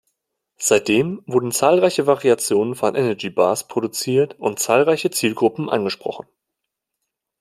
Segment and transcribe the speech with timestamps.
[0.57, 6.25] Seitdem wurden zahlreiche Variationen von Energy Bars produziert und zahlreiche Zielgruppen angesprochen.